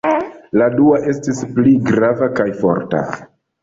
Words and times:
La 0.61 0.69
dua 0.77 1.03
estis 1.13 1.43
pli 1.59 1.77
grava 1.93 2.35
kaj 2.43 2.51
forta. 2.65 3.09